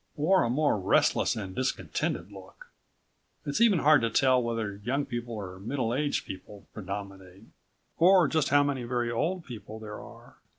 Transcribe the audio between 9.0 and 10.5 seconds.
old people there are.